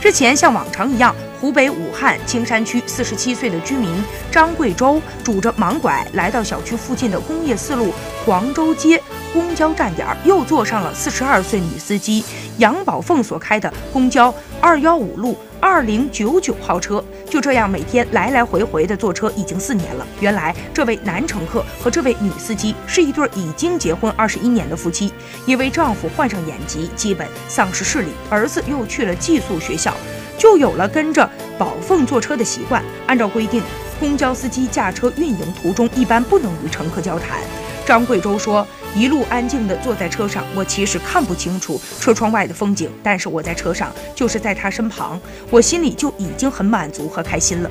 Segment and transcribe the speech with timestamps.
[0.00, 7.92] 之前像往常一样，湖北武汉青山区四十七岁的居民张贵州拄着盲拐来到小区附近的工业四路
[8.24, 9.00] 黄州街
[9.32, 12.24] 公交站点，又坐上了四十二岁女司机
[12.56, 15.36] 杨宝凤所开的公交二幺五路。
[15.60, 20.06] 二零九九号车就这样每天来来回回的坐车已经四年了。
[20.18, 25.12] 原来这位男乘客和这位女司机是一对已经结婚二十一年的夫妻，
[25.44, 29.94] 因为丈夫患上眼疾，基本丧失视力，儿子又去了寄宿学校，
[30.38, 32.82] 就有了跟着宝凤坐车的习惯。
[33.06, 33.62] 按照规定，
[34.00, 37.38] 公交司机驾车运营途中一般不能与乘客交谈。
[37.86, 38.66] 张贵州说。
[38.96, 47.70] 一路安静地坐在车上，我其实看不清楚车窗外的风景，但是我在车上，就是在他身旁，我心里就已经很满足和开心了。